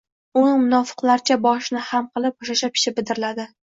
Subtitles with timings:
[0.39, 3.53] U munofiqlarcha boshini xam qilib, shosha-pisha bidirladi